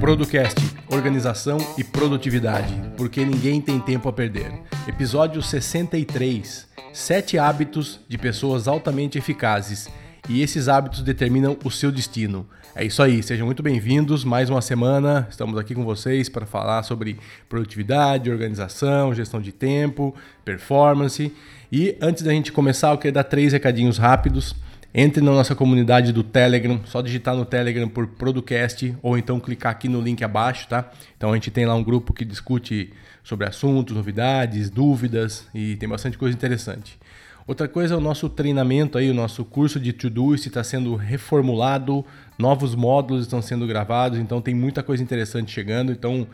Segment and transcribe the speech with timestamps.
[0.00, 0.56] Producast,
[0.90, 4.69] organização e produtividade, porque ninguém tem tempo a perder.
[4.88, 9.90] Episódio 63: Sete hábitos de pessoas altamente eficazes.
[10.28, 12.48] E esses hábitos determinam o seu destino.
[12.74, 14.24] É isso aí, sejam muito bem-vindos.
[14.24, 17.18] Mais uma semana, estamos aqui com vocês para falar sobre
[17.48, 20.14] produtividade, organização, gestão de tempo,
[20.44, 21.32] performance.
[21.70, 24.54] E antes da gente começar, eu queria dar três recadinhos rápidos.
[24.92, 29.70] Entre na nossa comunidade do Telegram, só digitar no Telegram por Producast ou então clicar
[29.70, 30.90] aqui no link abaixo, tá?
[31.16, 35.88] Então a gente tem lá um grupo que discute sobre assuntos, novidades, dúvidas e tem
[35.88, 36.98] bastante coisa interessante.
[37.46, 42.04] Outra coisa é o nosso treinamento aí, o nosso curso de Todoist está sendo reformulado,
[42.38, 45.90] novos módulos estão sendo gravados, então tem muita coisa interessante chegando.
[45.90, 46.26] Então,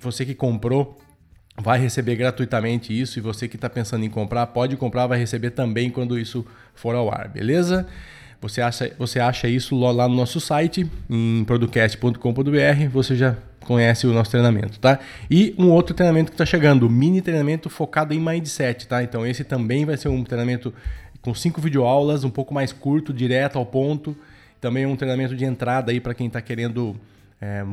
[0.00, 0.98] você que comprou
[1.56, 5.50] vai receber gratuitamente isso e você que está pensando em comprar, pode comprar, vai receber
[5.50, 7.86] também quando isso for ao ar, beleza?
[8.40, 14.12] Você acha, você acha isso lá no nosso site, em producast.com.br, você já conhece o
[14.12, 15.00] nosso treinamento, tá?
[15.30, 19.02] E um outro treinamento que está chegando, mini treinamento focado em mindset, tá?
[19.02, 20.72] Então esse também vai ser um treinamento
[21.20, 24.16] com cinco videoaulas, um pouco mais curto, direto ao ponto.
[24.60, 26.96] Também um treinamento de entrada aí para quem está querendo
[27.40, 27.64] é,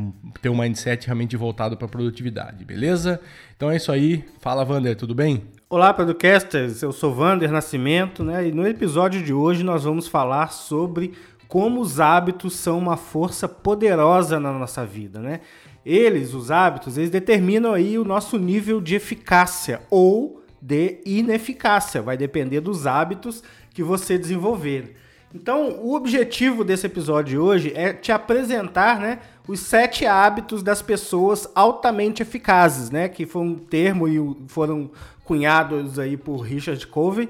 [0.41, 3.19] ter um mindset realmente voltado para a produtividade, beleza?
[3.55, 4.25] Então é isso aí.
[4.39, 5.43] Fala, Vander, tudo bem?
[5.69, 6.81] Olá, Producasters.
[6.81, 8.47] Eu sou Vander Nascimento, né?
[8.47, 11.13] E no episódio de hoje nós vamos falar sobre
[11.47, 15.39] como os hábitos são uma força poderosa na nossa vida, né?
[15.85, 22.01] Eles, os hábitos, eles determinam aí o nosso nível de eficácia ou de ineficácia.
[22.01, 24.95] Vai depender dos hábitos que você desenvolver.
[25.33, 30.81] Então, o objetivo desse episódio de hoje é te apresentar, né, os sete hábitos das
[30.81, 34.91] pessoas altamente eficazes, né, que foi um termo e foram
[35.23, 37.29] cunhados aí por Richard Covey,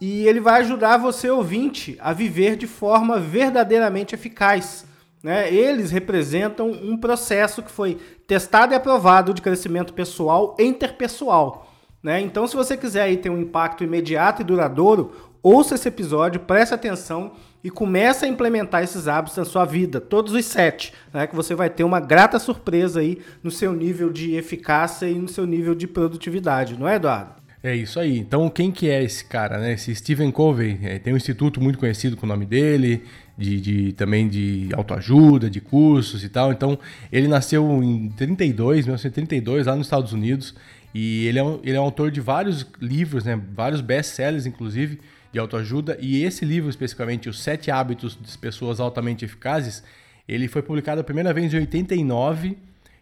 [0.00, 4.86] e ele vai ajudar você ouvinte a viver de forma verdadeiramente eficaz.
[5.22, 5.52] Né?
[5.52, 11.68] Eles representam um processo que foi testado e aprovado de crescimento pessoal e interpessoal.
[12.02, 12.20] Né?
[12.20, 16.72] Então, se você quiser aí ter um impacto imediato e duradouro, ouça esse episódio, preste
[16.72, 17.32] atenção
[17.64, 21.26] e comece a implementar esses hábitos na sua vida, todos os sete, né?
[21.26, 25.28] que você vai ter uma grata surpresa aí no seu nível de eficácia e no
[25.28, 27.42] seu nível de produtividade, não é, Eduardo?
[27.62, 28.18] É isso aí.
[28.18, 29.74] Então, quem que é esse cara, né?
[29.74, 33.04] Esse Stephen Covey, é, tem um instituto muito conhecido com o nome dele,
[33.38, 36.50] de, de, também de autoajuda, de cursos e tal.
[36.50, 36.76] Então,
[37.12, 40.56] ele nasceu em 32, 1932, lá nos Estados Unidos,
[40.92, 43.40] e ele é, um, ele é um autor de vários livros, né?
[43.54, 44.98] Vários best-sellers, inclusive,
[45.32, 45.96] de autoajuda.
[46.00, 49.82] E esse livro, especificamente, Os Sete Hábitos de Pessoas Altamente Eficazes,
[50.28, 52.56] ele foi publicado a primeira vez em 89.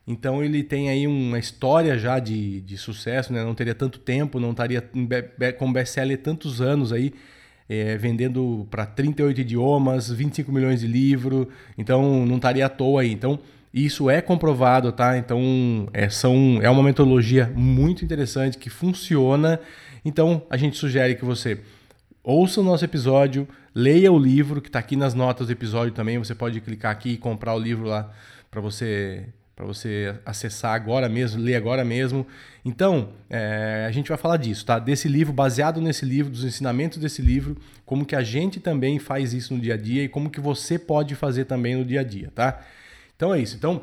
[0.07, 3.45] Então ele tem aí uma história já de, de sucesso, né?
[3.45, 4.83] Não teria tanto tempo, não estaria
[5.59, 7.13] como best-seller tantos anos aí,
[7.69, 13.13] é, vendendo para 38 idiomas, 25 milhões de livros, então não estaria à toa aí.
[13.13, 13.39] Então
[13.73, 15.17] isso é comprovado, tá?
[15.17, 19.61] Então é, são, é uma metodologia muito interessante que funciona.
[20.05, 21.61] Então a gente sugere que você
[22.23, 26.19] ouça o nosso episódio, leia o livro que está aqui nas notas do episódio também.
[26.19, 28.13] Você pode clicar aqui e comprar o livro lá
[28.51, 29.27] para você
[29.61, 32.27] para você acessar agora mesmo, ler agora mesmo.
[32.65, 34.79] Então, é, a gente vai falar disso, tá?
[34.79, 39.35] Desse livro, baseado nesse livro, dos ensinamentos desse livro, como que a gente também faz
[39.35, 42.03] isso no dia a dia e como que você pode fazer também no dia a
[42.03, 42.63] dia, tá?
[43.15, 43.55] Então é isso.
[43.55, 43.83] Então,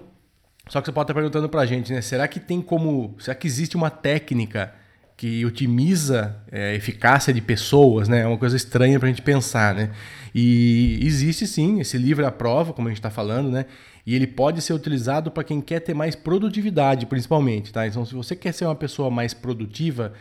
[0.68, 2.02] só que você pode estar perguntando para a gente, né?
[2.02, 4.74] Será que tem como, será que existe uma técnica
[5.18, 8.22] que otimiza é, a eficácia de pessoas, né?
[8.22, 9.90] É uma coisa estranha para a gente pensar, né?
[10.34, 13.66] E existe sim, esse livro é a prova, como a gente está falando, né?
[14.06, 17.88] E ele pode ser utilizado para quem quer ter mais produtividade, principalmente, tá?
[17.88, 20.14] Então, se você quer ser uma pessoa mais produtiva,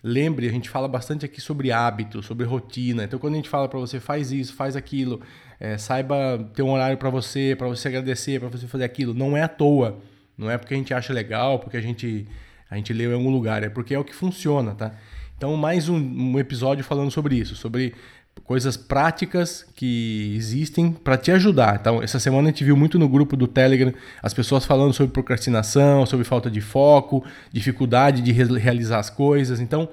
[0.00, 3.02] lembre, a gente fala bastante aqui sobre hábito, sobre rotina.
[3.02, 5.20] Então, quando a gente fala para você faz isso, faz aquilo,
[5.58, 9.36] é, saiba ter um horário para você, para você agradecer, para você fazer aquilo, não
[9.36, 9.98] é à toa.
[10.38, 12.26] Não é porque a gente acha legal, porque a gente
[12.74, 14.92] a gente leu em algum lugar, é porque é o que funciona, tá?
[15.36, 17.94] Então, mais um, um episódio falando sobre isso, sobre
[18.42, 21.78] coisas práticas que existem para te ajudar.
[21.80, 25.12] Então, essa semana a gente viu muito no grupo do Telegram as pessoas falando sobre
[25.12, 29.60] procrastinação, sobre falta de foco, dificuldade de realizar as coisas.
[29.60, 29.88] Então,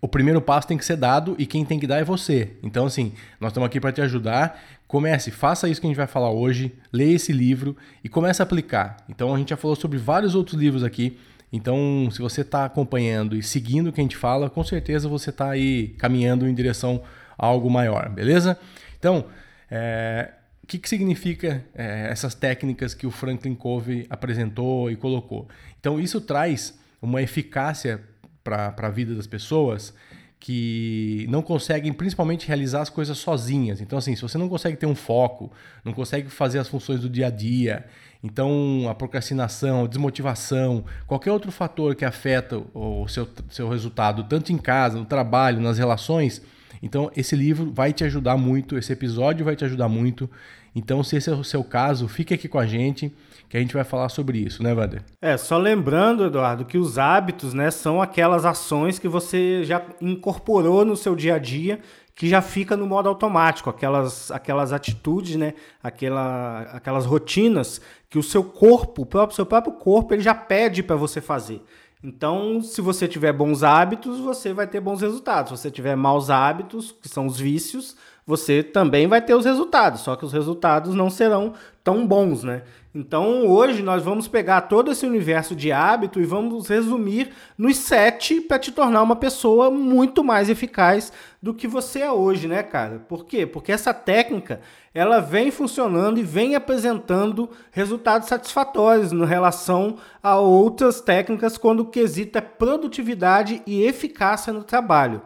[0.00, 2.56] o primeiro passo tem que ser dado e quem tem que dar é você.
[2.60, 4.60] Então, assim, nós estamos aqui para te ajudar.
[4.88, 8.44] Comece, faça isso que a gente vai falar hoje, leia esse livro e comece a
[8.44, 8.96] aplicar.
[9.08, 11.16] Então, a gente já falou sobre vários outros livros aqui
[11.52, 15.30] Então, se você está acompanhando e seguindo o que a gente fala, com certeza você
[15.30, 17.02] está aí caminhando em direção
[17.36, 18.58] a algo maior, beleza?
[18.98, 19.26] Então,
[19.70, 20.30] é,
[20.62, 25.46] o que, que significa é, essas técnicas que o Franklin Covey apresentou e colocou?
[25.78, 28.00] Então, isso traz uma eficácia
[28.42, 29.92] para a vida das pessoas
[30.42, 33.80] que não conseguem principalmente realizar as coisas sozinhas.
[33.80, 35.52] Então, assim, se você não consegue ter um foco,
[35.84, 37.86] não consegue fazer as funções do dia a dia,
[38.24, 44.52] então a procrastinação, a desmotivação, qualquer outro fator que afeta o seu, seu resultado, tanto
[44.52, 46.42] em casa, no trabalho, nas relações,
[46.82, 50.28] então esse livro vai te ajudar muito, esse episódio vai te ajudar muito.
[50.74, 53.14] Então, se esse é o seu caso, fique aqui com a gente
[53.52, 55.02] que a gente vai falar sobre isso, né, Wander?
[55.20, 60.86] É, só lembrando, Eduardo, que os hábitos, né, são aquelas ações que você já incorporou
[60.86, 61.78] no seu dia a dia,
[62.14, 65.52] que já fica no modo automático, aquelas, aquelas atitudes, né,
[65.82, 67.78] aquela, aquelas rotinas
[68.08, 71.62] que o seu corpo, o próprio, seu próprio corpo, ele já pede para você fazer.
[72.02, 75.52] Então, se você tiver bons hábitos, você vai ter bons resultados.
[75.52, 77.96] Se você tiver maus hábitos, que são os vícios,
[78.26, 82.62] você também vai ter os resultados, só que os resultados não serão tão bons, né?
[82.94, 88.38] Então hoje nós vamos pegar todo esse universo de hábito e vamos resumir nos sete
[88.38, 91.10] para te tornar uma pessoa muito mais eficaz
[91.40, 92.98] do que você é hoje, né, cara?
[93.08, 93.46] Por quê?
[93.46, 94.60] Porque essa técnica
[94.92, 101.86] ela vem funcionando e vem apresentando resultados satisfatórios em relação a outras técnicas quando o
[101.86, 105.22] quesito é produtividade e eficácia no trabalho.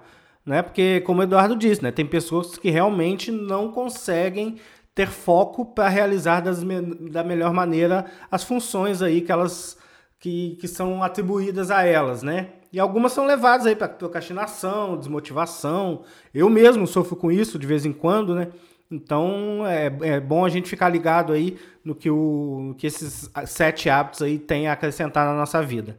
[0.47, 0.63] Né?
[0.63, 4.59] Porque, como o Eduardo disse, né, tem pessoas que realmente não conseguem
[4.97, 6.65] ter foco para realizar das,
[7.11, 9.77] da melhor maneira as funções aí que elas
[10.19, 12.49] que, que são atribuídas a elas, né?
[12.73, 16.03] E algumas são levadas aí para procrastinação, desmotivação.
[16.35, 18.49] Eu mesmo sofro com isso de vez em quando, né?
[18.91, 23.91] Então é, é bom a gente ficar ligado aí no que, o, que esses sete
[23.91, 25.99] hábitos aí têm a acrescentar na nossa vida.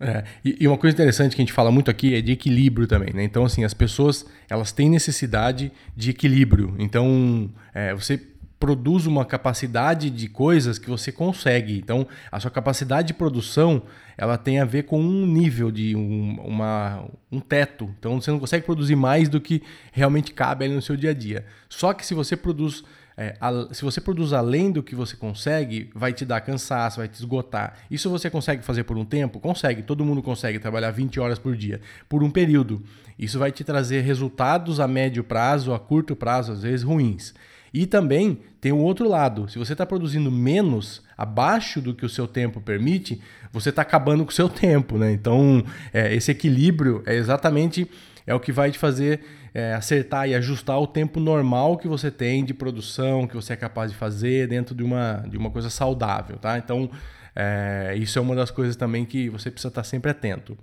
[0.00, 3.12] É, e, uma coisa interessante que a gente fala muito aqui é de equilíbrio também,
[3.12, 3.24] né?
[3.24, 6.74] Então, assim, as pessoas elas têm necessidade de equilíbrio.
[6.78, 8.20] Então, é, você
[8.60, 11.78] produz uma capacidade de coisas que você consegue.
[11.78, 13.82] Então, a sua capacidade de produção
[14.16, 17.94] ela tem a ver com um nível de um, uma, um teto.
[17.98, 19.62] Então, você não consegue produzir mais do que
[19.92, 21.44] realmente cabe ali no seu dia a dia.
[21.68, 22.82] Só que se você produz
[23.20, 27.08] é, a, se você produz além do que você consegue, vai te dar cansaço, vai
[27.08, 27.74] te esgotar.
[27.90, 29.40] Isso você consegue fazer por um tempo?
[29.40, 29.82] Consegue.
[29.82, 32.80] Todo mundo consegue trabalhar 20 horas por dia, por um período.
[33.18, 37.34] Isso vai te trazer resultados a médio prazo, a curto prazo, às vezes ruins.
[37.74, 39.48] E também tem o outro lado.
[39.48, 43.20] Se você está produzindo menos, abaixo do que o seu tempo permite,
[43.52, 44.96] você está acabando com o seu tempo.
[44.96, 45.10] Né?
[45.10, 47.90] Então, é, esse equilíbrio é exatamente
[48.28, 49.20] é o que vai te fazer
[49.54, 53.56] é, acertar e ajustar o tempo normal que você tem de produção, que você é
[53.56, 56.58] capaz de fazer dentro de uma, de uma coisa saudável, tá?
[56.58, 56.90] Então,
[57.34, 60.56] é, isso é uma das coisas também que você precisa estar sempre atento.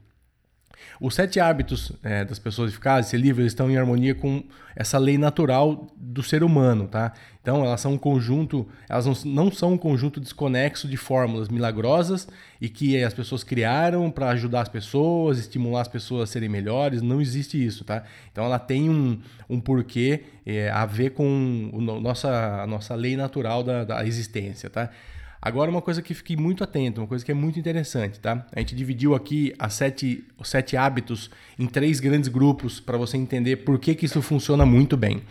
[0.99, 4.43] Os sete hábitos é, das pessoas eficazes, esse livro, eles estão em harmonia com
[4.75, 7.13] essa lei natural do ser humano, tá?
[7.41, 12.27] Então, elas são um conjunto, elas não, não são um conjunto desconexo de fórmulas milagrosas
[12.59, 17.01] e que as pessoas criaram para ajudar as pessoas, estimular as pessoas a serem melhores.
[17.01, 18.03] Não existe isso, tá?
[18.31, 19.19] Então, ela tem um,
[19.49, 24.69] um porquê é, a ver com o, nossa, a nossa lei natural da, da existência,
[24.69, 24.89] tá?
[25.41, 28.45] Agora, uma coisa que fiquei muito atento, uma coisa que é muito interessante, tá?
[28.51, 31.29] A gente dividiu aqui as sete, os sete hábitos
[31.59, 35.21] em três grandes grupos para você entender por que, que isso funciona muito bem.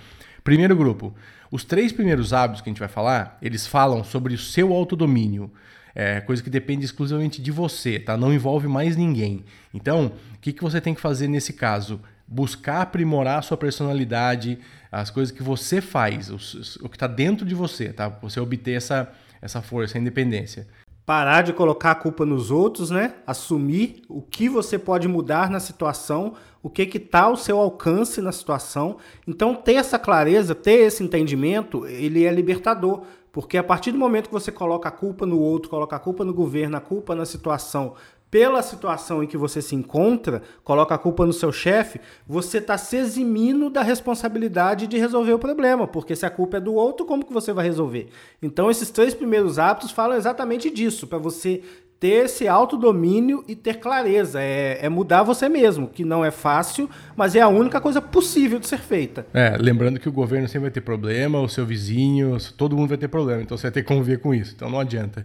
[0.44, 1.14] Primeiro grupo,
[1.50, 5.50] os três primeiros hábitos que a gente vai falar, eles falam sobre o seu autodomínio.
[5.94, 8.16] É coisa que depende exclusivamente de você, tá?
[8.16, 9.44] Não envolve mais ninguém.
[9.72, 12.00] Então, o que, que você tem que fazer nesse caso?
[12.26, 14.58] Buscar aprimorar a sua personalidade,
[14.90, 16.36] as coisas que você faz, o,
[16.84, 18.08] o que está dentro de você, tá?
[18.08, 19.12] Você obter essa
[19.44, 20.66] essa força, essa independência.
[21.04, 23.16] Parar de colocar a culpa nos outros, né?
[23.26, 26.32] Assumir o que você pode mudar na situação,
[26.62, 28.96] o que que tá ao seu alcance na situação.
[29.28, 34.28] Então ter essa clareza, ter esse entendimento, ele é libertador, porque a partir do momento
[34.28, 37.26] que você coloca a culpa no outro, coloca a culpa no governo, a culpa na
[37.26, 37.94] situação,
[38.34, 42.76] pela situação em que você se encontra, coloca a culpa no seu chefe, você está
[42.76, 47.06] se eximindo da responsabilidade de resolver o problema, porque se a culpa é do outro,
[47.06, 48.08] como que você vai resolver?
[48.42, 51.62] Então, esses três primeiros hábitos falam exatamente disso, para você
[52.00, 54.42] ter esse autodomínio e ter clareza.
[54.42, 58.58] É, é, mudar você mesmo, que não é fácil, mas é a única coisa possível
[58.58, 59.24] de ser feita.
[59.32, 62.98] É, lembrando que o governo sempre vai ter problema, o seu vizinho, todo mundo vai
[62.98, 65.24] ter problema, então você vai ter que conviver com isso, então não adianta.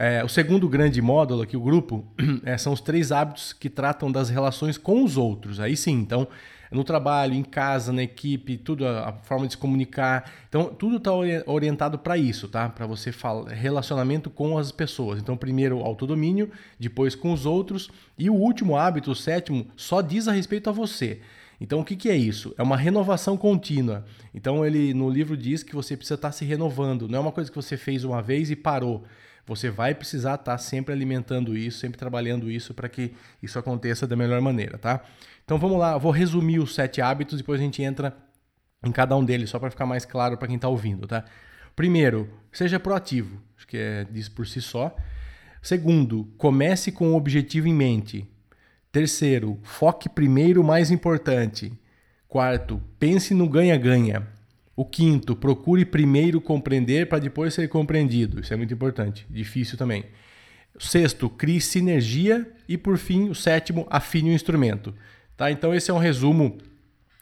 [0.00, 2.04] É, o segundo grande módulo aqui, o grupo,
[2.46, 5.58] é, são os três hábitos que tratam das relações com os outros.
[5.58, 6.28] Aí sim, então,
[6.70, 10.30] no trabalho, em casa, na equipe, tudo, a, a forma de se comunicar.
[10.48, 11.10] Então, tudo está
[11.46, 12.68] orientado para isso, tá?
[12.68, 15.18] Para você falar relacionamento com as pessoas.
[15.18, 17.90] Então, primeiro autodomínio, depois com os outros.
[18.16, 21.20] E o último hábito, o sétimo, só diz a respeito a você.
[21.60, 22.54] Então, o que, que é isso?
[22.56, 24.04] É uma renovação contínua.
[24.32, 27.08] Então, ele no livro diz que você precisa estar tá se renovando.
[27.08, 29.04] Não é uma coisa que você fez uma vez e parou.
[29.48, 34.06] Você vai precisar estar tá sempre alimentando isso, sempre trabalhando isso para que isso aconteça
[34.06, 35.02] da melhor maneira, tá?
[35.42, 38.14] Então vamos lá, vou resumir os sete hábitos, depois a gente entra
[38.84, 41.24] em cada um deles, só para ficar mais claro para quem está ouvindo, tá?
[41.74, 44.94] Primeiro, seja proativo, acho que é disso por si só.
[45.62, 48.28] Segundo, comece com o objetivo em mente.
[48.92, 51.72] Terceiro, foque primeiro o mais importante.
[52.28, 54.26] Quarto, pense no ganha-ganha.
[54.78, 58.40] O quinto, procure primeiro compreender para depois ser compreendido.
[58.40, 59.26] Isso é muito importante.
[59.28, 60.04] Difícil também.
[60.78, 62.48] Sexto, crie sinergia.
[62.68, 64.94] E por fim, o sétimo, afine o instrumento.
[65.36, 65.50] Tá?
[65.50, 66.58] Então, esse é um resumo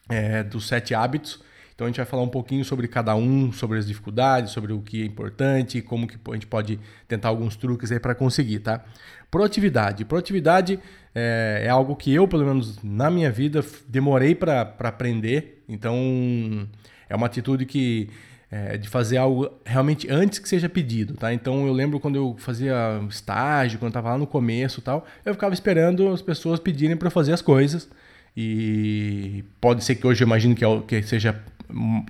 [0.06, 1.42] é, dos sete hábitos.
[1.75, 4.82] Então, a gente vai falar um pouquinho sobre cada um, sobre as dificuldades, sobre o
[4.82, 8.58] que é importante, como que a gente pode tentar alguns truques aí para conseguir.
[8.58, 8.84] Tá?
[9.30, 10.04] Proatividade.
[10.04, 10.78] Proatividade
[11.14, 15.64] é, é, algo que eu, pelo menos na minha vida, demorei para aprender.
[15.66, 16.68] Então
[17.08, 18.08] é uma atitude que
[18.50, 21.32] é, de fazer algo realmente antes que seja pedido, tá?
[21.32, 22.75] Então eu lembro quando eu fazia
[23.08, 27.32] estágio, quando estava lá no começo, tal, eu ficava esperando as pessoas pedirem para fazer
[27.32, 27.88] as coisas
[28.36, 31.40] e pode ser que hoje eu imagino que, é que seja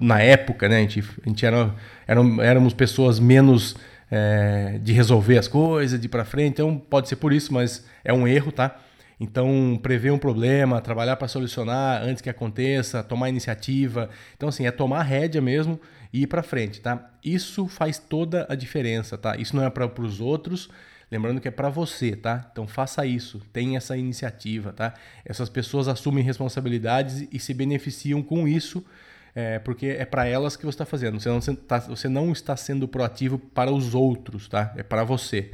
[0.01, 0.79] na época, né?
[0.79, 1.75] A gente, a gente era,
[2.07, 3.77] éramos pessoas menos
[4.11, 7.87] é, de resolver as coisas, de ir para frente, então pode ser por isso, mas
[8.05, 8.79] é um erro, tá?
[9.19, 14.11] Então, prever um problema, trabalhar para solucionar antes que aconteça, tomar iniciativa.
[14.37, 15.81] Então, assim, é tomar rédea mesmo
[16.13, 17.11] e ir para frente, tá?
[17.25, 19.37] Isso faz toda a diferença, tá?
[19.37, 20.69] Isso não é para os outros,
[21.11, 22.47] lembrando que é para você, tá?
[22.53, 24.93] Então, faça isso, tenha essa iniciativa, tá?
[25.25, 28.85] Essas pessoas assumem responsabilidades e se beneficiam com isso,
[29.35, 31.19] é, porque é para elas que você está fazendo.
[31.19, 34.75] Você não, tá, você não está sendo proativo para os outros, tá?
[34.77, 35.53] É para você.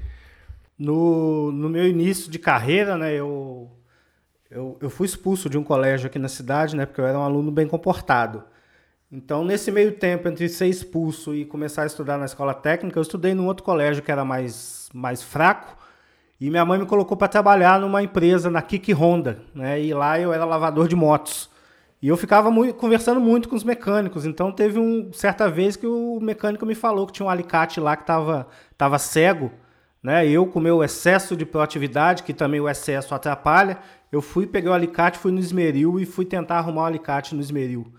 [0.78, 3.70] No, no meu início de carreira, né, eu,
[4.50, 7.22] eu, eu fui expulso de um colégio aqui na cidade, né, porque eu era um
[7.22, 8.44] aluno bem comportado.
[9.10, 13.02] Então, nesse meio tempo, entre ser expulso e começar a estudar na escola técnica, eu
[13.02, 15.76] estudei num outro colégio que era mais, mais fraco.
[16.40, 19.80] E minha mãe me colocou para trabalhar numa empresa na Kik Honda, né?
[19.80, 21.50] E lá eu era lavador de motos.
[22.00, 24.24] E eu ficava muito, conversando muito com os mecânicos.
[24.24, 27.94] Então teve um certa vez que o mecânico me falou que tinha um alicate lá
[27.96, 29.52] que estava tava cego
[30.02, 30.26] né?
[30.26, 33.78] Eu, com meu excesso de proatividade, que também o excesso atrapalha,
[34.11, 37.40] eu fui, peguei o alicate, fui no esmeril e fui tentar arrumar o alicate no
[37.40, 37.92] esmeril.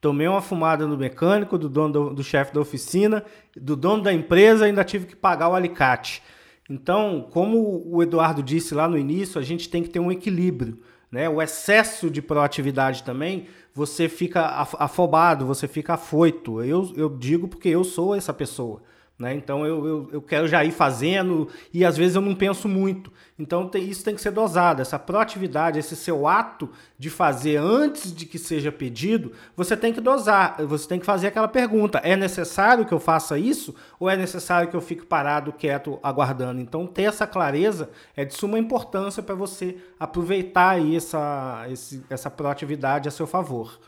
[0.00, 3.22] Tomei uma fumada no mecânico, do dono do, do chefe da oficina,
[3.54, 6.22] do dono da empresa, ainda tive que pagar o alicate.
[6.70, 10.80] Então, como o Eduardo disse lá no início, a gente tem que ter um equilíbrio.
[11.12, 11.28] Né?
[11.28, 14.46] O excesso de proatividade também, você fica
[14.78, 16.62] afobado, você fica afoito.
[16.62, 18.82] Eu, eu digo porque eu sou essa pessoa.
[19.20, 19.34] Né?
[19.34, 23.12] Então eu, eu, eu, quero já ir fazendo e às vezes eu não penso muito.
[23.38, 24.80] Então tem, isso tem que ser dosado.
[24.80, 30.00] Essa proatividade, esse seu ato de fazer antes de que seja pedido, você tem que
[30.00, 30.56] dosar.
[30.64, 34.70] Você tem que fazer aquela pergunta: é necessário que eu faça isso ou é necessário
[34.70, 36.58] que eu fique parado, quieto, aguardando?
[36.58, 43.06] Então ter essa clareza é de suma importância para você aproveitar essa, esse, essa proatividade
[43.06, 43.78] a seu favor.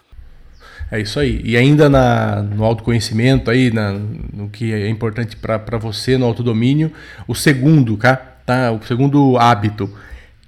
[0.90, 1.40] É isso aí.
[1.44, 6.92] E ainda na, no autoconhecimento, aí, na, no que é importante para você no autodomínio,
[7.26, 7.96] o segundo,
[8.44, 8.72] tá?
[8.72, 9.90] O segundo hábito,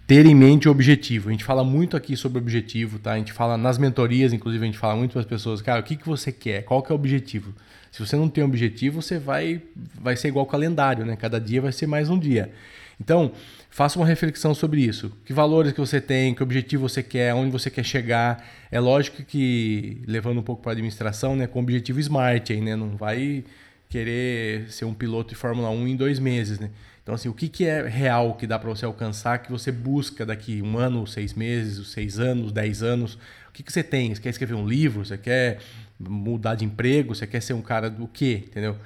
[0.06, 1.28] ter em mente o objetivo.
[1.28, 3.12] A gente fala muito aqui sobre objetivo, tá?
[3.12, 5.82] A gente fala nas mentorias, inclusive, a gente fala muito para as pessoas, cara, o
[5.82, 6.62] que, que você quer?
[6.64, 7.54] Qual que é o objetivo?
[7.90, 9.62] Se você não tem objetivo, você vai,
[10.00, 11.16] vai ser igual calendário, né?
[11.16, 12.50] Cada dia vai ser mais um dia.
[13.00, 13.32] Então,
[13.74, 15.10] faça uma reflexão sobre isso.
[15.24, 18.48] Que valores que você tem, que objetivo você quer, onde você quer chegar.
[18.70, 22.76] É lógico que, levando um pouco para a administração, né, com objetivo smart, aí, né,
[22.76, 23.42] não vai
[23.88, 26.60] querer ser um piloto de Fórmula 1 em dois meses.
[26.60, 26.70] Né?
[27.02, 30.24] Então, assim, o que, que é real que dá para você alcançar, que você busca
[30.24, 33.14] daqui um ano, seis meses, seis anos, dez anos?
[33.48, 34.14] O que, que você tem?
[34.14, 35.04] Você quer escrever um livro?
[35.04, 35.58] Você quer
[35.98, 37.12] mudar de emprego?
[37.12, 38.44] Você quer ser um cara do quê?
[38.46, 38.76] Entendeu?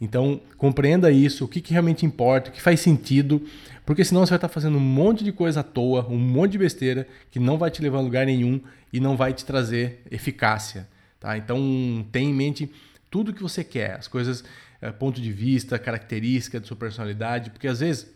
[0.00, 3.42] Então, compreenda isso, o que, que realmente importa, o que faz sentido,
[3.86, 6.58] porque senão você vai estar fazendo um monte de coisa à toa, um monte de
[6.58, 8.60] besteira que não vai te levar a lugar nenhum
[8.92, 10.88] e não vai te trazer eficácia.
[11.20, 11.36] Tá?
[11.36, 12.70] Então, tenha em mente
[13.10, 14.44] tudo que você quer, as coisas,
[14.82, 18.12] é, ponto de vista, característica de sua personalidade, porque às vezes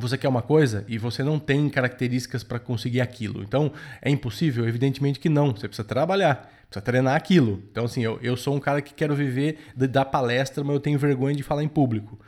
[0.00, 3.42] você quer uma coisa e você não tem características para conseguir aquilo.
[3.42, 4.66] Então, é impossível?
[4.66, 5.50] Evidentemente que não.
[5.50, 7.62] Você precisa trabalhar, precisa treinar aquilo.
[7.70, 10.80] Então, assim, eu, eu sou um cara que quero viver de dar palestra, mas eu
[10.80, 12.18] tenho vergonha de falar em público.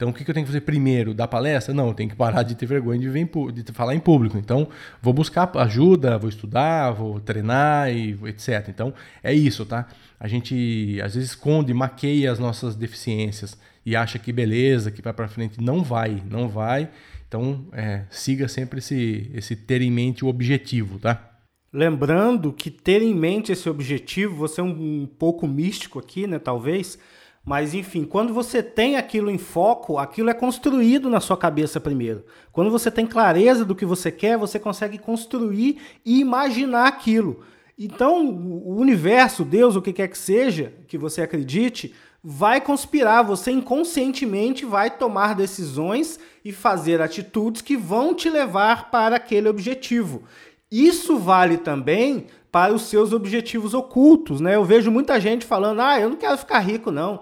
[0.00, 1.12] Então, o que, que eu tenho que fazer primeiro?
[1.12, 1.74] Dar palestra?
[1.74, 4.38] Não, eu tenho que parar de ter vergonha de, vir de falar em público.
[4.38, 4.66] Então,
[5.02, 8.66] vou buscar ajuda, vou estudar, vou treinar e etc.
[8.70, 9.86] Então, é isso, tá?
[10.18, 15.12] A gente às vezes esconde, maqueia as nossas deficiências e acha que beleza, que vai
[15.12, 15.60] para frente.
[15.60, 16.88] Não vai, não vai.
[17.30, 21.30] Então, é, siga sempre esse, esse ter em mente o objetivo, tá?
[21.72, 26.40] Lembrando que ter em mente esse objetivo, você é um, um pouco místico aqui, né?
[26.40, 26.98] Talvez
[27.44, 32.24] mas enfim, quando você tem aquilo em foco, aquilo é construído na sua cabeça primeiro.
[32.52, 37.40] Quando você tem clareza do que você quer, você consegue construir e imaginar aquilo.
[37.78, 43.50] Então, o universo, Deus, o que quer que seja, que você acredite, vai conspirar, você
[43.50, 50.24] inconscientemente vai tomar decisões e fazer atitudes que vão te levar para aquele objetivo.
[50.70, 54.54] Isso vale também para os seus objetivos ocultos, né?
[54.54, 57.20] Eu vejo muita gente falando: "Ah, eu não quero ficar rico não".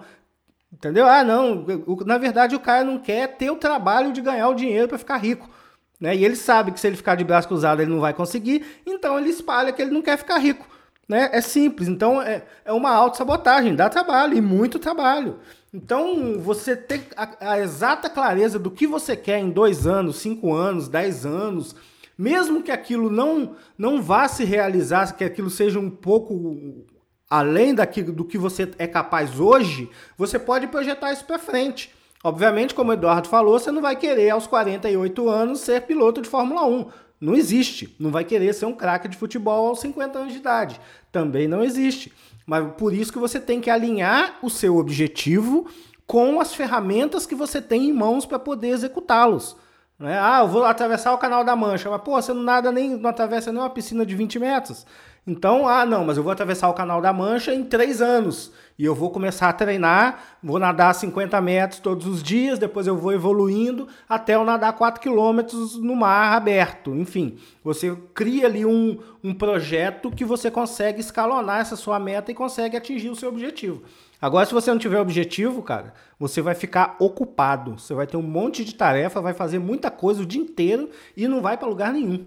[0.71, 1.07] Entendeu?
[1.07, 1.65] Ah, não,
[2.05, 5.17] na verdade o cara não quer ter o trabalho de ganhar o dinheiro para ficar
[5.17, 5.49] rico.
[5.99, 6.15] Né?
[6.15, 9.17] E ele sabe que se ele ficar de braço cruzado ele não vai conseguir, então
[9.19, 10.67] ele espalha que ele não quer ficar rico.
[11.09, 11.27] Né?
[11.33, 15.39] É simples, então é, é uma autossabotagem, dá trabalho e muito trabalho.
[15.73, 20.53] Então você ter a, a exata clareza do que você quer em dois anos, cinco
[20.53, 21.75] anos, dez anos,
[22.15, 26.85] mesmo que aquilo não, não vá se realizar, que aquilo seja um pouco
[27.27, 31.91] além daquilo, do que você é capaz hoje, você pode projetar isso para frente.
[32.23, 36.29] Obviamente, como o Eduardo falou, você não vai querer aos 48 anos ser piloto de
[36.29, 36.87] Fórmula 1.
[37.19, 37.95] Não existe.
[37.99, 40.79] Não vai querer ser um craque de futebol aos 50 anos de idade.
[41.11, 42.13] Também não existe.
[42.45, 45.67] Mas por isso que você tem que alinhar o seu objetivo
[46.07, 49.55] com as ferramentas que você tem em mãos para poder executá-los.
[49.99, 50.17] Né?
[50.19, 53.09] Ah, eu vou atravessar o canal da Mancha, mas pô, você não nada nem não
[53.09, 54.87] atravessa nem uma piscina de 20 metros.
[55.25, 58.51] Então, ah, não, mas eu vou atravessar o canal da Mancha em três anos.
[58.77, 62.95] E eu vou começar a treinar, vou nadar 50 metros todos os dias, depois eu
[62.95, 66.95] vou evoluindo até eu nadar 4 quilômetros no mar aberto.
[66.95, 72.35] Enfim, você cria ali um, um projeto que você consegue escalonar essa sua meta e
[72.35, 73.83] consegue atingir o seu objetivo.
[74.21, 77.77] Agora, se você não tiver objetivo, cara, você vai ficar ocupado.
[77.77, 81.27] Você vai ter um monte de tarefa, vai fazer muita coisa o dia inteiro e
[81.27, 82.25] não vai para lugar nenhum.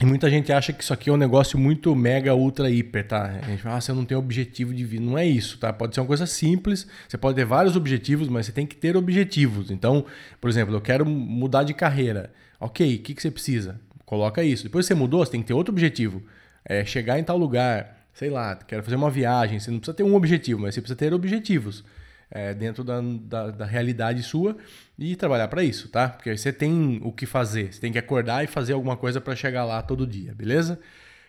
[0.00, 3.38] E muita gente acha que isso aqui é um negócio muito mega, ultra, hiper, tá?
[3.42, 5.04] A gente fala, ah, você não tem objetivo de vida.
[5.04, 5.72] Não é isso, tá?
[5.72, 6.86] Pode ser uma coisa simples.
[7.08, 9.70] Você pode ter vários objetivos, mas você tem que ter objetivos.
[9.70, 10.04] Então,
[10.40, 12.32] por exemplo, eu quero mudar de carreira.
[12.58, 13.80] Ok, o que, que você precisa?
[14.04, 14.64] Coloca isso.
[14.64, 16.22] Depois você mudou, você tem que ter outro objetivo.
[16.64, 19.60] É chegar em tal lugar, sei lá, quero fazer uma viagem.
[19.60, 21.84] Você não precisa ter um objetivo, mas você precisa ter objetivos
[22.30, 24.56] é, dentro da, da, da, realidade sua
[24.98, 26.08] e trabalhar para isso, tá?
[26.08, 29.36] Porque você tem o que fazer, você tem que acordar e fazer alguma coisa para
[29.36, 30.78] chegar lá todo dia, beleza?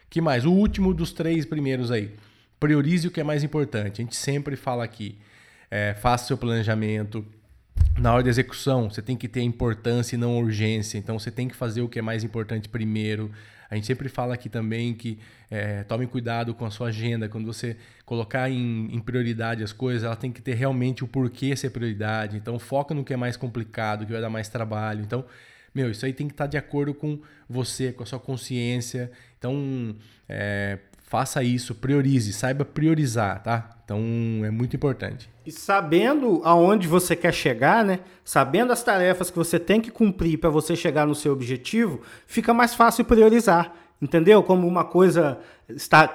[0.09, 0.45] Que mais?
[0.45, 2.15] O último dos três primeiros aí.
[2.59, 4.01] Priorize o que é mais importante.
[4.01, 5.17] A gente sempre fala aqui.
[5.69, 7.25] É, faça seu planejamento.
[7.97, 10.97] Na hora da execução, você tem que ter importância e não urgência.
[10.97, 13.31] Então, você tem que fazer o que é mais importante primeiro.
[13.69, 15.17] A gente sempre fala aqui também que
[15.49, 17.27] é, tome cuidado com a sua agenda.
[17.27, 21.55] Quando você colocar em, em, prioridade as coisas, ela tem que ter realmente o porquê
[21.55, 22.37] ser prioridade.
[22.37, 25.01] Então, foca no que é mais complicado, que vai dar mais trabalho.
[25.01, 25.25] Então,
[25.73, 29.11] meu, isso aí tem que estar de acordo com você, com a sua consciência.
[29.37, 29.95] Então,
[30.29, 33.69] é, faça isso, priorize, saiba priorizar, tá?
[33.83, 33.99] Então
[34.43, 35.29] é muito importante.
[35.45, 37.99] E sabendo aonde você quer chegar, né?
[38.23, 42.53] Sabendo as tarefas que você tem que cumprir para você chegar no seu objetivo, fica
[42.53, 43.71] mais fácil priorizar.
[44.01, 44.43] Entendeu?
[44.43, 45.39] Como uma coisa
[45.69, 46.13] está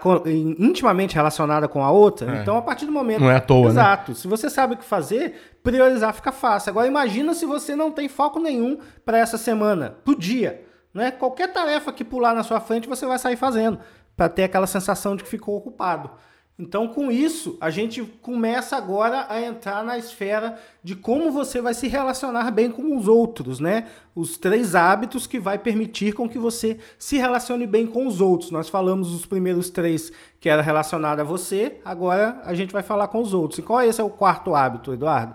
[0.59, 2.37] intimamente relacionada com a outra.
[2.37, 2.43] É.
[2.43, 3.21] Então, a partir do momento.
[3.21, 3.71] Não é à toa, né?
[3.71, 4.11] Exato.
[4.11, 4.17] Né?
[4.17, 6.71] Se você sabe o que fazer, priorizar fica fácil.
[6.71, 10.63] Agora, imagina se você não tem foco nenhum para essa semana, pro dia.
[10.93, 11.11] Né?
[11.11, 13.79] Qualquer tarefa que pular na sua frente, você vai sair fazendo,
[14.21, 16.11] para ter aquela sensação de que ficou ocupado.
[16.59, 21.73] Então, com isso, a gente começa agora a entrar na esfera de como você vai
[21.73, 23.87] se relacionar bem com os outros, né?
[24.15, 28.51] Os três hábitos que vai permitir com que você se relacione bem com os outros.
[28.51, 33.09] Nós falamos os primeiros três que era relacionado a você, agora a gente vai falar
[33.09, 33.59] com os outros.
[33.59, 35.35] E qual é esse é o quarto hábito, Eduardo?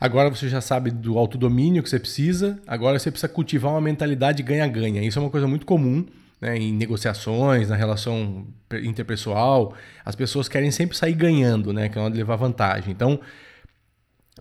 [0.00, 4.42] Agora você já sabe do autodomínio que você precisa, agora você precisa cultivar uma mentalidade
[4.42, 5.02] ganha-ganha.
[5.02, 6.06] Isso é uma coisa muito comum
[6.40, 8.46] né, em negociações, na relação
[8.82, 12.92] interpessoal, as pessoas querem sempre sair ganhando, né, que é de levar vantagem.
[12.92, 13.20] Então,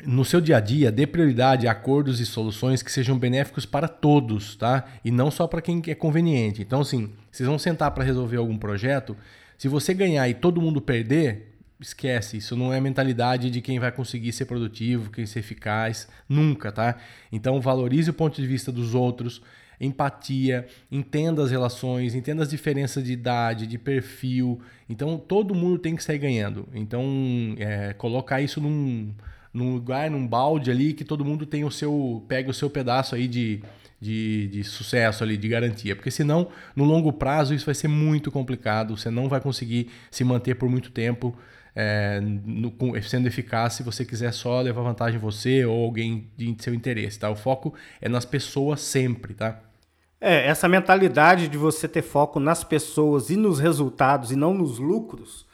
[0.03, 3.87] no seu dia a dia, dê prioridade a acordos e soluções que sejam benéficos para
[3.87, 4.85] todos, tá?
[5.05, 6.61] E não só para quem é conveniente.
[6.61, 9.15] Então, assim, vocês vão sentar para resolver algum projeto,
[9.57, 13.91] se você ganhar e todo mundo perder, esquece, isso não é mentalidade de quem vai
[13.91, 16.97] conseguir ser produtivo, quem ser eficaz, nunca, tá?
[17.31, 19.41] Então valorize o ponto de vista dos outros,
[19.79, 24.59] empatia, entenda as relações, entenda as diferenças de idade, de perfil.
[24.89, 26.67] Então todo mundo tem que sair ganhando.
[26.73, 27.03] Então
[27.57, 29.13] é, colocar isso num,
[29.53, 32.23] num lugar, num balde ali, que todo mundo tem o seu.
[32.27, 33.61] pega o seu pedaço aí de,
[34.01, 35.95] de, de sucesso ali, de garantia.
[35.95, 38.97] Porque senão, no longo prazo, isso vai ser muito complicado.
[38.97, 41.33] Você não vai conseguir se manter por muito tempo.
[41.75, 46.73] É, no, sendo eficaz se você quiser só levar vantagem você ou alguém de seu
[46.73, 47.29] interesse, tá?
[47.29, 49.59] O foco é nas pessoas sempre, tá?
[50.21, 54.79] É, essa mentalidade de você ter foco nas pessoas e nos resultados e não nos
[54.79, 55.45] lucros.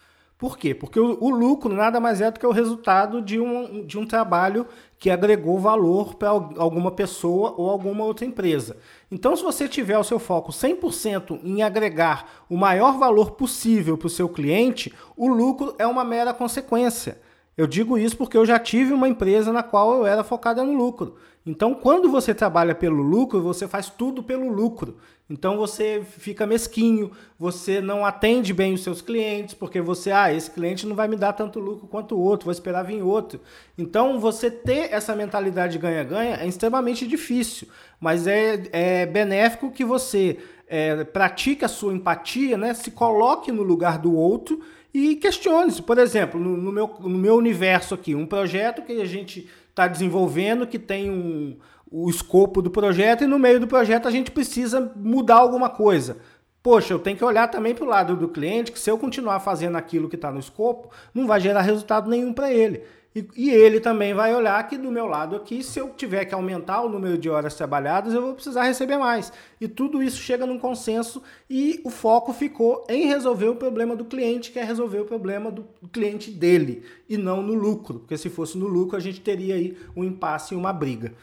[0.41, 0.73] Por quê?
[0.73, 4.07] Porque o, o lucro nada mais é do que o resultado de um, de um
[4.07, 4.65] trabalho
[4.97, 8.75] que agregou valor para alguma pessoa ou alguma outra empresa.
[9.11, 14.07] Então, se você tiver o seu foco 100% em agregar o maior valor possível para
[14.07, 17.21] o seu cliente, o lucro é uma mera consequência.
[17.55, 20.73] Eu digo isso porque eu já tive uma empresa na qual eu era focada no
[20.73, 21.17] lucro.
[21.45, 24.97] Então, quando você trabalha pelo lucro, você faz tudo pelo lucro.
[25.31, 30.51] Então, você fica mesquinho, você não atende bem os seus clientes, porque você, ah, esse
[30.51, 33.39] cliente não vai me dar tanto lucro quanto o outro, vou esperar vir outro.
[33.77, 39.85] Então, você ter essa mentalidade de ganha-ganha é extremamente difícil, mas é, é benéfico que
[39.85, 42.73] você é, pratique a sua empatia, né?
[42.73, 44.59] se coloque no lugar do outro
[44.93, 45.81] e questione-se.
[45.81, 49.87] Por exemplo, no, no, meu, no meu universo aqui, um projeto que a gente está
[49.87, 51.55] desenvolvendo, que tem um,
[51.91, 56.17] o escopo do projeto, e no meio do projeto a gente precisa mudar alguma coisa.
[56.63, 59.39] Poxa, eu tenho que olhar também para o lado do cliente, que se eu continuar
[59.39, 62.83] fazendo aquilo que está no escopo, não vai gerar resultado nenhum para ele.
[63.13, 66.33] E, e, ele também vai olhar que do meu lado aqui, se eu tiver que
[66.33, 69.33] aumentar o número de horas trabalhadas, eu vou precisar receber mais.
[69.59, 74.05] E tudo isso chega num consenso e o foco ficou em resolver o problema do
[74.05, 77.99] cliente, que é resolver o problema do cliente dele, e não no lucro.
[77.99, 81.13] Porque se fosse no lucro, a gente teria aí um impasse e uma briga.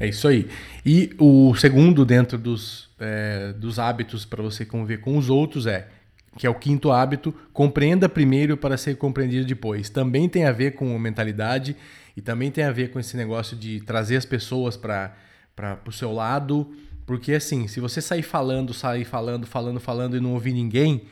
[0.00, 0.48] É isso aí.
[0.84, 5.88] E o segundo dentro dos, é, dos hábitos para você conviver com os outros é
[6.38, 9.90] que é o quinto hábito, compreenda primeiro para ser compreendido depois.
[9.90, 11.76] Também tem a ver com mentalidade
[12.16, 15.12] e também tem a ver com esse negócio de trazer as pessoas para
[15.86, 16.72] o seu lado.
[17.04, 21.02] Porque assim, se você sair falando, sair falando, falando, falando e não ouvir ninguém,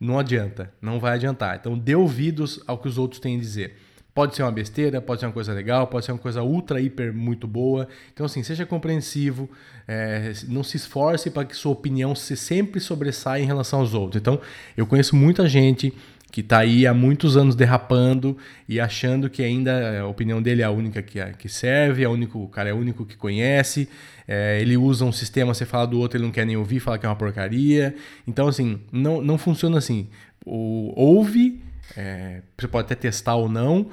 [0.00, 1.56] não adianta, não vai adiantar.
[1.56, 3.76] Então dê ouvidos ao que os outros têm a dizer.
[4.14, 7.12] Pode ser uma besteira, pode ser uma coisa legal, pode ser uma coisa ultra, hiper,
[7.12, 7.88] muito boa.
[8.12, 9.50] Então, assim, seja compreensivo,
[9.88, 14.20] é, não se esforce para que sua opinião se sempre sobressaia em relação aos outros.
[14.20, 14.40] Então,
[14.76, 15.92] eu conheço muita gente
[16.30, 18.36] que está aí há muitos anos derrapando
[18.68, 22.12] e achando que ainda a opinião dele é a única que, que serve, é o,
[22.12, 23.88] único, o cara é o único que conhece.
[24.28, 26.98] É, ele usa um sistema, você fala do outro, ele não quer nem ouvir, fala
[26.98, 27.96] que é uma porcaria.
[28.28, 30.08] Então, assim, não, não funciona assim.
[30.46, 31.60] O, ouve
[31.96, 33.90] é, você pode até testar ou não,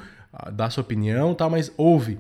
[0.54, 2.20] dar sua opinião, tal, mas ouve,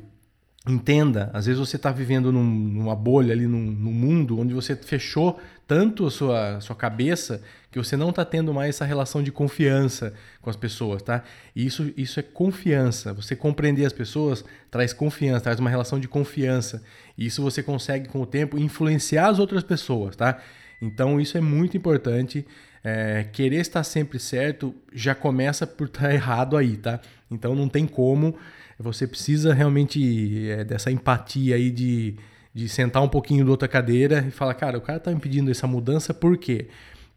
[0.68, 1.30] entenda.
[1.34, 5.40] Às vezes você está vivendo num, numa bolha ali, num, num, mundo onde você fechou
[5.68, 10.14] tanto a sua, sua cabeça que você não está tendo mais essa relação de confiança
[10.42, 11.24] com as pessoas, tá?
[11.56, 13.14] E isso, isso é confiança.
[13.14, 16.84] Você compreender as pessoas traz confiança, traz uma relação de confiança.
[17.18, 20.40] E isso você consegue, com o tempo, influenciar as outras pessoas, tá?
[20.82, 22.46] Então isso é muito importante.
[22.84, 27.00] É, querer estar sempre certo já começa por estar errado aí, tá?
[27.30, 28.36] Então não tem como.
[28.80, 32.15] Você precisa realmente é, dessa empatia aí de,
[32.54, 35.52] de sentar um pouquinho da outra cadeira e falar, cara, o cara tá me pedindo
[35.52, 36.67] essa mudança por quê?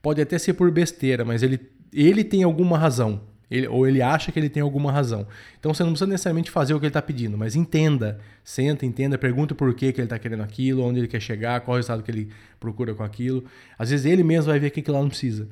[0.02, 1.58] Pode até ser por besteira, mas ele,
[1.92, 3.22] ele tem alguma razão.
[3.54, 5.26] Ele, ou ele acha que ele tem alguma razão.
[5.58, 9.16] Então você não precisa necessariamente fazer o que ele está pedindo, mas entenda, senta, entenda,
[9.16, 12.02] pergunta por que, que ele está querendo aquilo, onde ele quer chegar, qual o resultado
[12.02, 13.44] que ele procura com aquilo.
[13.78, 15.48] Às vezes ele mesmo vai ver que, que lá não precisa.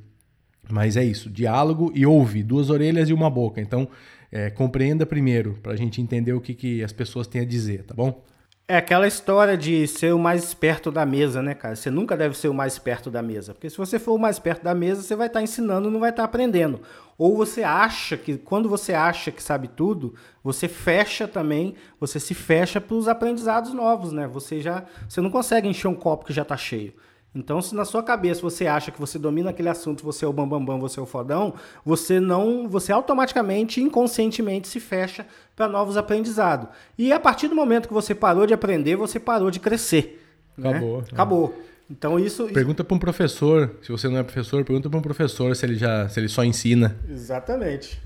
[0.71, 3.61] Mas é isso, diálogo e ouve, duas orelhas e uma boca.
[3.61, 3.89] Então,
[4.31, 7.83] é, compreenda primeiro, para a gente entender o que, que as pessoas têm a dizer,
[7.83, 8.25] tá bom?
[8.69, 11.77] É aquela história de ser o mais esperto da mesa, né, cara?
[11.77, 13.53] Você nunca deve ser o mais esperto da mesa.
[13.53, 16.01] Porque se você for o mais esperto da mesa, você vai estar tá ensinando, não
[16.01, 16.81] vai estar tá aprendendo.
[17.17, 22.35] Ou você acha que, quando você acha que sabe tudo, você fecha também, você se
[22.35, 24.27] fecha para os aprendizados novos, né?
[24.27, 26.95] Você já, você não consegue encher um copo que já está cheio.
[27.35, 30.33] Então, se na sua cabeça você acha que você domina aquele assunto, você é o
[30.33, 35.67] bambambam, bam, bam, você é o fodão, você não, você automaticamente, inconscientemente se fecha para
[35.67, 36.69] novos aprendizados.
[36.99, 40.23] E a partir do momento que você parou de aprender, você parou de crescer.
[40.59, 40.99] Acabou.
[40.99, 41.07] Né?
[41.11, 41.55] Acabou.
[41.91, 42.47] Então isso.
[42.49, 45.75] Pergunta para um professor, se você não é professor, pergunta para um professor se ele
[45.77, 46.97] já, se ele só ensina.
[47.09, 48.01] Exatamente.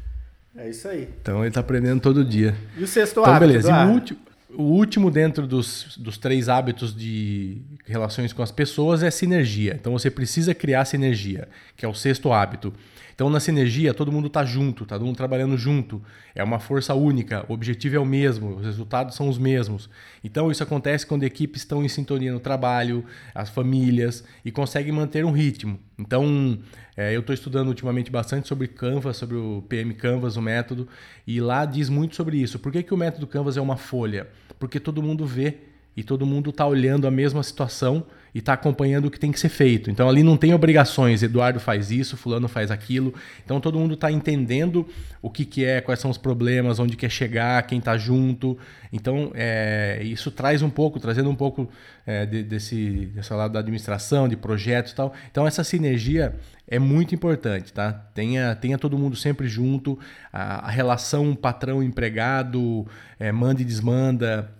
[0.56, 1.08] É isso aí.
[1.20, 2.54] Então ele está aprendendo todo dia.
[2.76, 3.46] E o sexto então, hábito?
[3.46, 3.70] beleza.
[3.70, 4.18] E o último,
[4.56, 9.76] o último dentro dos, dos três hábitos de relações com as pessoas é sinergia.
[9.78, 12.72] Então você precisa criar sinergia, que é o sexto hábito.
[13.16, 16.02] Então na sinergia todo mundo está junto, tá todo mundo trabalhando junto.
[16.34, 19.88] É uma força única, o objetivo é o mesmo, os resultados são os mesmos.
[20.22, 25.24] Então isso acontece quando equipes estão em sintonia no trabalho, as famílias e conseguem manter
[25.24, 25.80] um ritmo.
[25.98, 26.58] Então,
[26.94, 30.86] é, eu estou estudando ultimamente bastante sobre Canvas, sobre o PM Canvas, o método,
[31.26, 32.58] e lá diz muito sobre isso.
[32.58, 34.28] Por que, que o método Canvas é uma folha?
[34.58, 35.56] Porque todo mundo vê
[35.96, 38.04] e todo mundo está olhando a mesma situação
[38.36, 39.90] e está acompanhando o que tem que ser feito.
[39.90, 43.14] Então ali não tem obrigações, Eduardo faz isso, fulano faz aquilo.
[43.42, 44.86] Então todo mundo está entendendo
[45.22, 48.58] o que, que é, quais são os problemas, onde quer chegar, quem está junto.
[48.92, 51.66] Então é, isso traz um pouco, trazendo um pouco
[52.06, 55.14] é, de, desse, dessa lado da administração, de projetos e tal.
[55.30, 56.34] Então essa sinergia
[56.68, 57.90] é muito importante, tá?
[58.12, 59.98] Tenha, tenha todo mundo sempre junto,
[60.30, 62.86] a, a relação patrão-empregado,
[63.18, 64.52] é, manda e desmanda,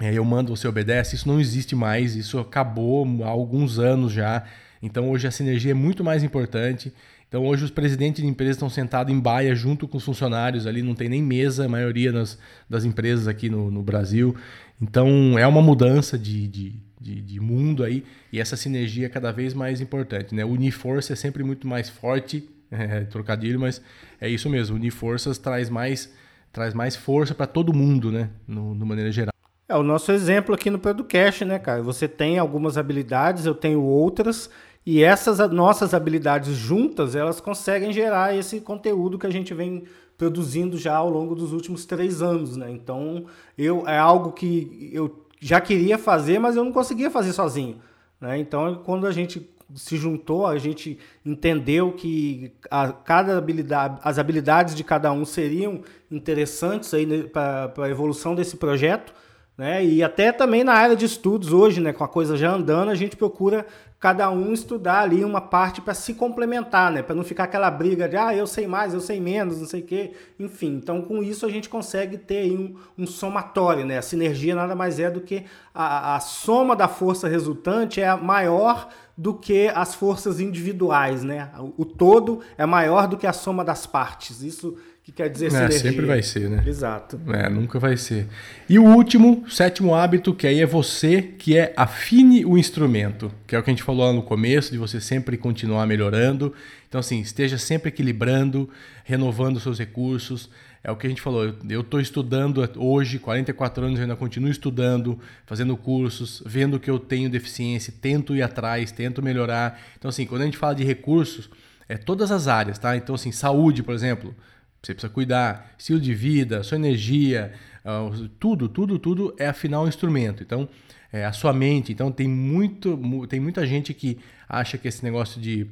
[0.00, 4.44] é, eu mando, você obedece, isso não existe mais, isso acabou há alguns anos já.
[4.82, 6.92] Então hoje a sinergia é muito mais importante.
[7.28, 10.82] Então hoje os presidentes de empresas estão sentados em baia junto com os funcionários ali,
[10.82, 14.36] não tem nem mesa, a maioria das, das empresas aqui no, no Brasil.
[14.80, 19.30] Então é uma mudança de, de, de, de, mundo aí e essa sinergia é cada
[19.30, 20.34] vez mais importante.
[20.34, 20.44] Né?
[20.44, 23.80] Unir força é sempre muito mais forte, é, trocadilho, mas
[24.20, 24.76] é isso mesmo.
[24.76, 26.12] Unir forças traz mais,
[26.52, 28.28] traz mais força para todo mundo, né?
[28.46, 29.32] No, no maneira geral.
[29.68, 31.82] É o nosso exemplo aqui no Producast, né, cara?
[31.82, 34.50] Você tem algumas habilidades, eu tenho outras,
[34.84, 39.84] e essas nossas habilidades juntas, elas conseguem gerar esse conteúdo que a gente vem
[40.18, 42.70] produzindo já ao longo dos últimos três anos, né?
[42.70, 47.76] Então, eu é algo que eu já queria fazer, mas eu não conseguia fazer sozinho,
[48.20, 48.38] né?
[48.38, 54.74] Então, quando a gente se juntou, a gente entendeu que a, cada habilidade, as habilidades
[54.74, 59.14] de cada um seriam interessantes aí né, para a evolução desse projeto.
[59.56, 59.84] Né?
[59.84, 62.94] E até também na área de estudos hoje, né, com a coisa já andando, a
[62.94, 63.66] gente procura
[64.02, 67.04] cada um estudar ali uma parte para se complementar, né?
[67.04, 69.80] Para não ficar aquela briga de ah, eu sei mais, eu sei menos, não sei
[69.80, 70.12] o quê.
[70.40, 73.98] Enfim, então com isso a gente consegue ter um, um, somatório, né?
[73.98, 78.88] A sinergia nada mais é do que a, a soma da força resultante é maior
[79.16, 81.52] do que as forças individuais, né?
[81.76, 84.42] O, todo é maior do que a soma das partes.
[84.42, 85.78] Isso que quer dizer é, sinergia.
[85.78, 86.62] Sempre vai ser, né?
[86.64, 87.20] Exato.
[87.32, 88.28] É, nunca vai ser.
[88.68, 93.56] E o último, sétimo hábito, que aí é você, que é afine o instrumento, que
[93.56, 96.54] é o que a gente falou lá no começo, de você sempre continuar melhorando.
[96.88, 98.70] Então, assim, esteja sempre equilibrando,
[99.04, 100.48] renovando seus recursos.
[100.84, 104.50] É o que a gente falou, eu estou estudando hoje, 44 anos, eu ainda continuo
[104.50, 109.80] estudando, fazendo cursos, vendo que eu tenho deficiência, tento ir atrás, tento melhorar.
[109.96, 111.48] Então, assim, quando a gente fala de recursos,
[111.88, 112.96] é todas as áreas, tá?
[112.96, 114.34] Então, assim, saúde, por exemplo,
[114.82, 117.52] você precisa cuidar, estilo de vida, sua energia,
[117.84, 120.42] uh, tudo, tudo, tudo é afinar o instrumento.
[120.42, 120.68] Então,
[121.12, 121.92] é, a sua mente.
[121.92, 124.18] Então, tem, muito, tem muita gente que
[124.48, 125.66] acha que esse negócio de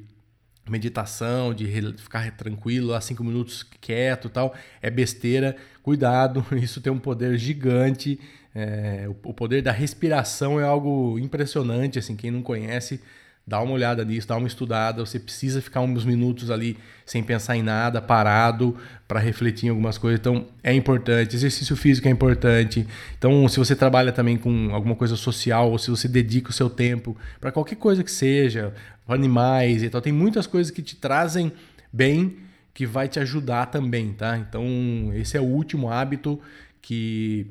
[0.69, 5.57] meditação, de ficar tranquilo, lá cinco minutos quieto tal, é besteira.
[5.83, 8.21] Cuidado, isso tem um poder gigante.
[8.55, 13.01] É, o poder da respiração é algo impressionante, assim, quem não conhece
[13.47, 15.05] dá uma olhada nisso, dá uma estudada.
[15.05, 18.77] Você precisa ficar uns minutos ali sem pensar em nada, parado,
[19.09, 20.21] para refletir em algumas coisas.
[20.21, 21.35] Então, é importante.
[21.35, 22.87] Exercício físico é importante.
[23.19, 26.71] Então, se você trabalha também com alguma coisa social, ou se você dedica o seu
[26.71, 28.73] tempo para qualquer coisa que seja,
[29.09, 31.53] animais e tal, tem muitas coisas que te trazem
[31.93, 32.37] bem,
[32.73, 34.39] que vai te ajudar também, tá?
[34.39, 34.65] Então,
[35.15, 36.41] esse é o último hábito
[36.81, 37.47] que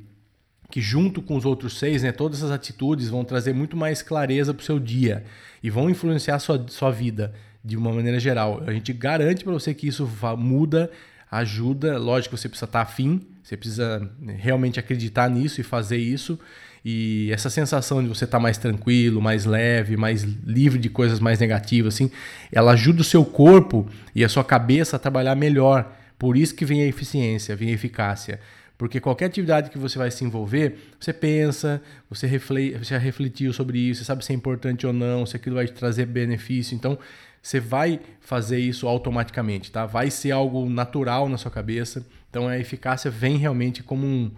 [0.70, 4.54] que junto com os outros seis, né, todas essas atitudes vão trazer muito mais clareza
[4.54, 5.24] para o seu dia
[5.64, 8.64] e vão influenciar a sua, sua vida de uma maneira geral.
[8.66, 10.92] A gente garante para você que isso muda,
[11.32, 11.98] ajuda.
[11.98, 16.40] Lógico, você precisa estar tá afim, você precisa né, realmente acreditar nisso e fazer isso.
[16.84, 21.20] E essa sensação de você estar tá mais tranquilo, mais leve, mais livre de coisas
[21.20, 22.10] mais negativas, assim,
[22.52, 25.94] ela ajuda o seu corpo e a sua cabeça a trabalhar melhor.
[26.18, 28.40] Por isso que vem a eficiência, vem a eficácia.
[28.80, 33.78] Porque qualquer atividade que você vai se envolver, você pensa, você, reflete, você refletiu sobre
[33.78, 36.74] isso, você sabe se é importante ou não, se aquilo vai te trazer benefício.
[36.76, 36.98] Então,
[37.42, 39.86] você vai fazer isso automaticamente, tá?
[39.86, 42.06] Vai ser algo natural na sua cabeça.
[42.30, 44.32] Então, a eficácia vem realmente como, um,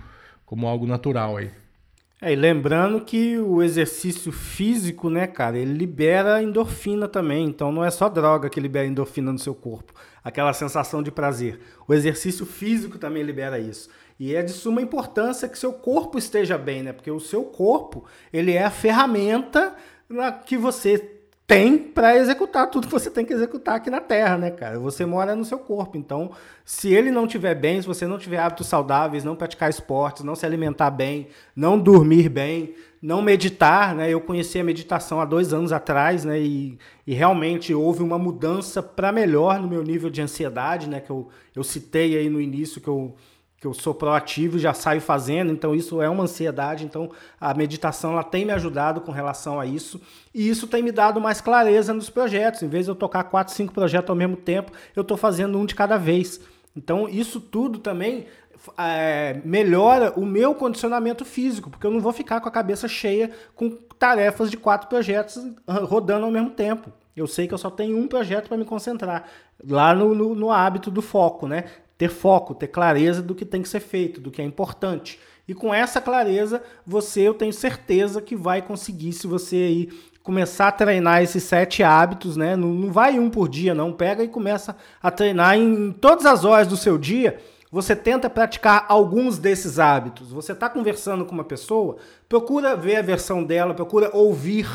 [0.44, 1.52] como algo natural aí.
[2.20, 7.46] É, e lembrando que o exercício físico, né, cara, ele libera endorfina também.
[7.46, 11.60] Então não é só droga que libera endorfina no seu corpo, aquela sensação de prazer.
[11.88, 13.90] O exercício físico também libera isso.
[14.22, 16.94] E é de suma importância que seu corpo esteja bem, né?
[16.94, 19.74] Porque o seu corpo, ele é a ferramenta
[20.46, 21.00] que você
[21.48, 24.78] tem para executar tudo que você tem que executar aqui na Terra, né, cara?
[24.78, 25.98] Você mora no seu corpo.
[25.98, 26.30] Então,
[26.64, 30.36] se ele não estiver bem, se você não tiver hábitos saudáveis, não praticar esportes, não
[30.36, 34.08] se alimentar bem, não dormir bem, não meditar, né?
[34.08, 36.40] Eu conheci a meditação há dois anos atrás, né?
[36.40, 41.00] E, e realmente houve uma mudança para melhor no meu nível de ansiedade, né?
[41.00, 43.16] Que eu, eu citei aí no início que eu
[43.62, 48.14] que eu sou proativo já saio fazendo, então isso é uma ansiedade, então a meditação
[48.14, 50.02] ela tem me ajudado com relação a isso,
[50.34, 53.54] e isso tem me dado mais clareza nos projetos, em vez de eu tocar quatro,
[53.54, 56.42] cinco projetos ao mesmo tempo, eu estou fazendo um de cada vez.
[56.76, 58.26] Então isso tudo também
[58.80, 63.30] é, melhora o meu condicionamento físico, porque eu não vou ficar com a cabeça cheia
[63.54, 63.70] com
[64.00, 66.92] tarefas de quatro projetos rodando ao mesmo tempo.
[67.16, 69.26] Eu sei que eu só tenho um projeto para me concentrar,
[69.64, 71.66] lá no, no, no hábito do foco, né?
[72.02, 75.20] Ter foco, ter clareza do que tem que ser feito, do que é importante.
[75.48, 79.90] E com essa clareza, você, eu tenho certeza que vai conseguir, se você aí
[80.24, 82.56] começar a treinar esses sete hábitos, né?
[82.56, 83.94] Não, não vai um por dia, não.
[83.94, 87.38] Pega e começa a treinar em todas as horas do seu dia.
[87.72, 90.32] Você tenta praticar alguns desses hábitos.
[90.32, 94.68] Você está conversando com uma pessoa, procura ver a versão dela, procura ouvir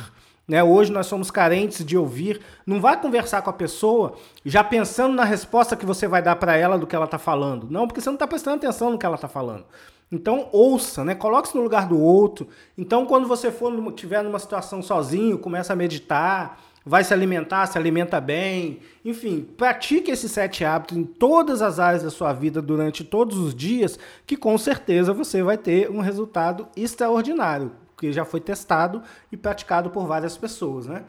[0.47, 0.63] né?
[0.63, 2.41] Hoje nós somos carentes de ouvir.
[2.67, 6.57] Não vai conversar com a pessoa já pensando na resposta que você vai dar para
[6.57, 7.67] ela do que ela está falando.
[7.71, 9.65] Não, porque você não está prestando atenção no que ela está falando.
[10.11, 11.15] Então ouça, né?
[11.15, 12.47] Coloque-se no lugar do outro.
[12.79, 17.77] Então, quando você for estiver numa situação sozinho, começa a meditar, vai se alimentar, se
[17.77, 18.79] alimenta bem.
[19.05, 23.53] Enfim, pratique esses sete hábitos em todas as áreas da sua vida durante todos os
[23.53, 29.39] dias, que com certeza você vai ter um resultado extraordinário porque já foi testado e
[29.39, 31.03] praticado por várias pessoas, né?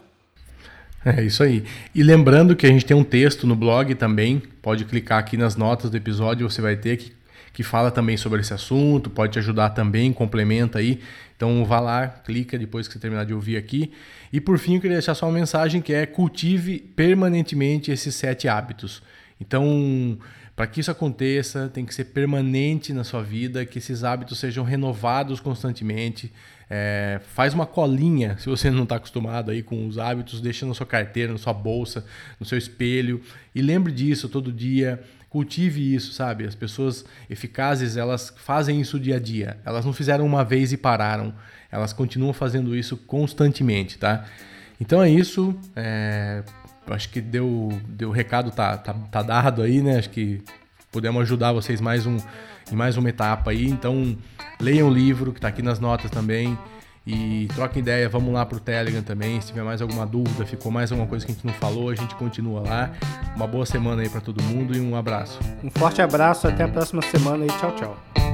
[1.06, 1.66] É isso aí.
[1.94, 5.58] E lembrando que a gente tem um texto no blog também, pode clicar aqui nas
[5.58, 7.14] notas do episódio, você vai ter que,
[7.52, 11.02] que fala também sobre esse assunto, pode te ajudar também, complementa aí.
[11.36, 13.92] Então vá lá, clica depois que você terminar de ouvir aqui.
[14.32, 18.48] E por fim, eu queria deixar só uma mensagem que é cultive permanentemente esses sete
[18.48, 19.04] hábitos.
[19.40, 20.18] Então,
[20.58, 24.64] para que isso aconteça, tem que ser permanente na sua vida, que esses hábitos sejam
[24.64, 26.34] renovados constantemente.
[26.68, 30.74] É, faz uma colinha, se você não está acostumado aí com os hábitos, deixa na
[30.74, 32.04] sua carteira, na sua bolsa,
[32.40, 33.22] no seu espelho.
[33.54, 35.00] E lembre disso todo dia.
[35.30, 36.44] Cultive isso, sabe?
[36.48, 39.60] As pessoas eficazes, elas fazem isso dia a dia.
[39.64, 41.36] Elas não fizeram uma vez e pararam.
[41.72, 44.26] Elas continuam fazendo isso constantemente, tá?
[44.82, 45.56] Então é isso.
[45.76, 46.44] É,
[46.94, 49.98] acho que deu, deu o recado tá, tá, tá dado aí, né?
[49.98, 50.42] Acho que
[50.92, 52.18] podemos ajudar vocês mais um,
[52.72, 53.68] em mais uma etapa aí.
[53.68, 54.18] Então,
[54.60, 56.58] leiam o livro que está aqui nas notas também.
[57.06, 59.40] E troquem ideia, vamos lá pro Telegram também.
[59.40, 61.96] Se tiver mais alguma dúvida, ficou mais alguma coisa que a gente não falou, a
[61.96, 62.92] gente continua lá.
[63.34, 65.40] Uma boa semana aí para todo mundo e um abraço.
[65.64, 68.27] Um forte abraço, até a próxima semana e tchau, tchau.